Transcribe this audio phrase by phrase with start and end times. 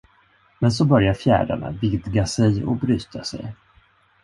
[0.59, 3.55] Men så börjar fjärdarna vidga sig och bryta sig.